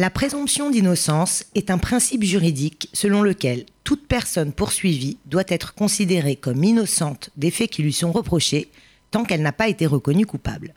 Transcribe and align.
La 0.00 0.08
présomption 0.08 0.70
d'innocence 0.70 1.44
est 1.54 1.70
un 1.70 1.76
principe 1.76 2.24
juridique 2.24 2.88
selon 2.94 3.20
lequel 3.20 3.66
toute 3.84 4.08
personne 4.08 4.50
poursuivie 4.50 5.18
doit 5.26 5.44
être 5.48 5.74
considérée 5.74 6.36
comme 6.36 6.64
innocente 6.64 7.28
des 7.36 7.50
faits 7.50 7.68
qui 7.68 7.82
lui 7.82 7.92
sont 7.92 8.10
reprochés 8.10 8.70
tant 9.10 9.24
qu'elle 9.24 9.42
n'a 9.42 9.52
pas 9.52 9.68
été 9.68 9.84
reconnue 9.84 10.24
coupable. 10.24 10.72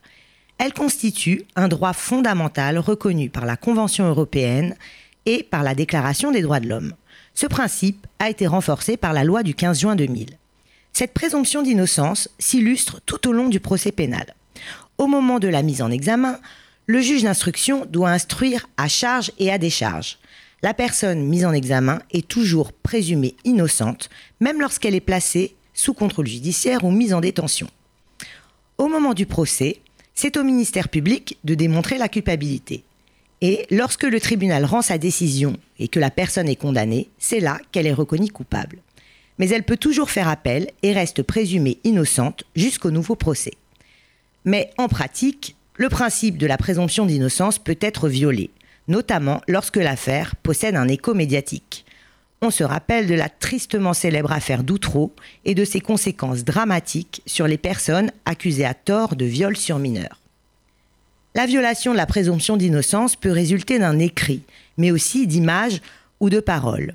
Elle 0.57 0.73
constitue 0.73 1.45
un 1.55 1.69
droit 1.69 1.93
fondamental 1.93 2.77
reconnu 2.77 3.29
par 3.29 3.45
la 3.45 3.55
Convention 3.55 4.09
européenne 4.09 4.75
et 5.25 5.43
par 5.43 5.63
la 5.63 5.73
Déclaration 5.73 6.31
des 6.31 6.41
droits 6.41 6.59
de 6.59 6.67
l'homme. 6.67 6.93
Ce 7.33 7.47
principe 7.47 8.05
a 8.19 8.29
été 8.29 8.45
renforcé 8.45 8.97
par 8.97 9.13
la 9.13 9.23
loi 9.23 9.41
du 9.41 9.55
15 9.55 9.79
juin 9.79 9.95
2000. 9.95 10.31
Cette 10.91 11.13
présomption 11.13 11.61
d'innocence 11.61 12.27
s'illustre 12.39 12.99
tout 13.05 13.25
au 13.29 13.31
long 13.31 13.47
du 13.47 13.61
procès 13.61 13.93
pénal. 13.93 14.35
Au 14.97 15.07
moment 15.07 15.39
de 15.39 15.47
la 15.47 15.61
mise 15.61 15.81
en 15.81 15.91
examen, 15.91 16.41
le 16.85 17.01
juge 17.01 17.23
d'instruction 17.23 17.85
doit 17.85 18.11
instruire 18.11 18.67
à 18.77 18.87
charge 18.87 19.31
et 19.39 19.51
à 19.51 19.57
décharge. 19.57 20.17
La 20.61 20.73
personne 20.73 21.23
mise 21.23 21.45
en 21.45 21.53
examen 21.53 22.01
est 22.11 22.27
toujours 22.27 22.71
présumée 22.71 23.35
innocente, 23.43 24.09
même 24.39 24.61
lorsqu'elle 24.61 24.95
est 24.95 25.01
placée 25.01 25.55
sous 25.73 25.93
contrôle 25.93 26.27
judiciaire 26.27 26.83
ou 26.83 26.91
mise 26.91 27.13
en 27.13 27.21
détention. 27.21 27.67
Au 28.77 28.87
moment 28.87 29.13
du 29.13 29.25
procès, 29.25 29.79
c'est 30.15 30.37
au 30.37 30.43
ministère 30.43 30.89
public 30.89 31.37
de 31.43 31.55
démontrer 31.55 31.97
la 31.97 32.09
culpabilité. 32.09 32.83
Et 33.41 33.65
lorsque 33.71 34.03
le 34.03 34.21
tribunal 34.21 34.63
rend 34.63 34.81
sa 34.81 34.97
décision 34.97 35.57
et 35.79 35.89
que 35.89 35.99
la 35.99 36.11
personne 36.11 36.47
est 36.47 36.55
condamnée, 36.55 37.09
c'est 37.17 37.41
là 37.41 37.59
qu'elle 37.71 37.87
est 37.87 37.93
reconnue 37.93 38.31
coupable. 38.31 38.79
Mais 39.37 39.49
elle 39.49 39.63
peut 39.63 39.77
toujours 39.77 40.11
faire 40.11 40.29
appel 40.29 40.69
et 40.81 40.93
reste 40.93 41.23
présumée 41.23 41.79
innocente 41.83 42.45
jusqu'au 42.55 42.91
nouveau 42.91 43.15
procès. 43.15 43.53
Mais 44.45 44.69
en 44.77 44.87
pratique, 44.87 45.55
le 45.75 45.89
principe 45.89 46.37
de 46.37 46.45
la 46.45 46.57
présomption 46.57 47.05
d'innocence 47.05 47.57
peut 47.57 47.77
être 47.81 48.07
violé, 48.07 48.51
notamment 48.87 49.41
lorsque 49.47 49.77
l'affaire 49.77 50.35
possède 50.35 50.75
un 50.75 50.87
écho 50.87 51.13
médiatique. 51.13 51.85
On 52.41 52.51
se 52.51 52.63
rappelle 52.63 53.07
de 53.07 53.15
la 53.15 53.29
tristement 53.29 53.93
célèbre 53.93 54.31
affaire 54.31 54.63
d'Outreau 54.63 55.13
et 55.45 55.55
de 55.55 55.63
ses 55.65 55.79
conséquences 55.79 56.43
dramatiques 56.43 57.21
sur 57.25 57.47
les 57.47 57.57
personnes 57.57 58.11
accusées 58.25 58.65
à 58.65 58.73
tort 58.73 59.15
de 59.15 59.25
viol 59.25 59.55
sur 59.55 59.79
mineurs. 59.79 60.19
La 61.35 61.45
violation 61.47 61.93
de 61.93 61.97
la 61.97 62.05
présomption 62.05 62.57
d'innocence 62.57 63.15
peut 63.15 63.31
résulter 63.31 63.79
d'un 63.79 63.97
écrit, 63.97 64.43
mais 64.77 64.91
aussi 64.91 65.25
d'images 65.25 65.81
ou 66.19 66.29
de 66.29 66.39
paroles. 66.39 66.93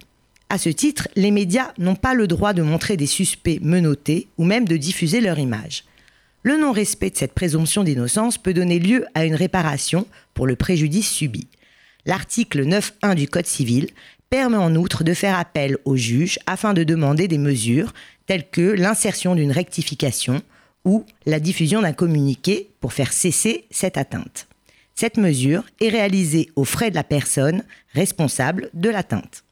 À 0.50 0.58
ce 0.58 0.68
titre, 0.68 1.08
les 1.16 1.30
médias 1.30 1.72
n'ont 1.78 1.96
pas 1.96 2.14
le 2.14 2.26
droit 2.26 2.52
de 2.52 2.62
montrer 2.62 2.96
des 2.96 3.06
suspects 3.06 3.58
menottés 3.60 4.28
ou 4.38 4.44
même 4.44 4.66
de 4.66 4.76
diffuser 4.76 5.20
leur 5.20 5.38
image. 5.38 5.84
Le 6.42 6.56
non-respect 6.56 7.10
de 7.10 7.16
cette 7.16 7.34
présomption 7.34 7.82
d'innocence 7.82 8.38
peut 8.38 8.54
donner 8.54 8.78
lieu 8.78 9.04
à 9.14 9.24
une 9.24 9.34
réparation 9.34 10.06
pour 10.34 10.46
le 10.46 10.56
préjudice 10.56 11.10
subi. 11.10 11.48
L'article 12.06 12.64
9.1 12.64 13.14
du 13.16 13.28
Code 13.28 13.46
civil 13.46 13.88
permet 14.30 14.56
en 14.56 14.74
outre 14.76 15.04
de 15.04 15.14
faire 15.14 15.38
appel 15.38 15.78
au 15.84 15.96
juge 15.96 16.38
afin 16.46 16.74
de 16.74 16.84
demander 16.84 17.28
des 17.28 17.38
mesures 17.38 17.92
telles 18.26 18.48
que 18.48 18.60
l'insertion 18.60 19.34
d'une 19.34 19.52
rectification 19.52 20.42
ou 20.84 21.04
la 21.26 21.40
diffusion 21.40 21.82
d'un 21.82 21.92
communiqué 21.92 22.70
pour 22.80 22.92
faire 22.92 23.12
cesser 23.12 23.64
cette 23.70 23.98
atteinte. 23.98 24.46
Cette 24.94 25.16
mesure 25.16 25.64
est 25.80 25.88
réalisée 25.88 26.50
aux 26.56 26.64
frais 26.64 26.90
de 26.90 26.96
la 26.96 27.04
personne 27.04 27.62
responsable 27.94 28.70
de 28.74 28.90
l'atteinte. 28.90 29.44